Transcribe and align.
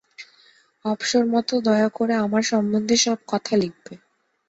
অবসরমত 0.85 1.49
দয়া 1.67 1.89
করে 1.89 2.13
আমার 2.15 2.43
সম্বন্ধে 2.43 2.95
সব 2.97 3.19
কথা 3.27 3.53
লিখবে। 3.57 3.93